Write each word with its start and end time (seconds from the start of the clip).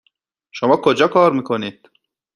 شما 0.51 0.75
کجا 0.77 1.07
کار 1.07 1.31
میکنید؟ 1.33 1.89